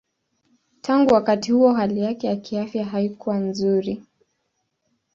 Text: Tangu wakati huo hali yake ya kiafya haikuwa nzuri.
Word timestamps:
Tangu 0.81 1.13
wakati 1.13 1.51
huo 1.51 1.73
hali 1.73 2.01
yake 2.01 2.27
ya 2.27 2.35
kiafya 2.35 2.85
haikuwa 2.85 3.37
nzuri. 3.37 4.03